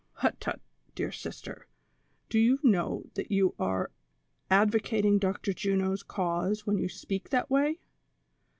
[0.23, 0.61] "Ilut tut!
[0.95, 1.67] dear sister,
[2.27, 3.91] do you know that you are
[4.49, 5.53] advo cating Dr.
[5.53, 7.77] Juno's cause when you speak that way